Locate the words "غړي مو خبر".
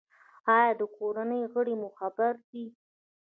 1.53-2.33